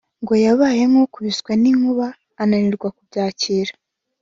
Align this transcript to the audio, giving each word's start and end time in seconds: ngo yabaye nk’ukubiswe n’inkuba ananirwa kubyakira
ngo 0.21 0.33
yabaye 0.45 0.81
nk’ukubiswe 0.91 1.51
n’inkuba 1.61 2.07
ananirwa 2.41 2.87
kubyakira 2.95 3.73